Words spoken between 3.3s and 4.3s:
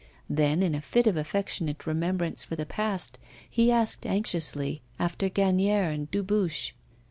he asked